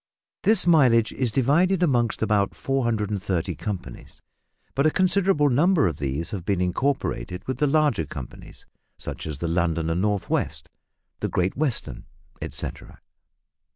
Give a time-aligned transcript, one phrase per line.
[0.41, 4.19] This mileage is divided amongst about 430 companies,
[4.73, 8.65] but a considerable number of these have been incorporated with the larger companies,
[8.97, 10.71] such as the London and North west,
[11.19, 12.05] the Great Western,
[12.41, 12.99] etcetera.